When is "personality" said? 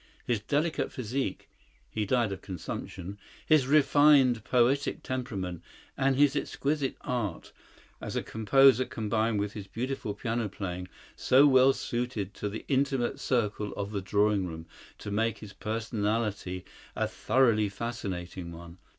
15.53-16.65